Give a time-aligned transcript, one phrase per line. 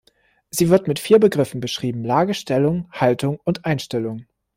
[0.49, 4.25] Sie wird mit vier Begriffen beschrieben: Lage, Stellung, Haltung und Einstellung.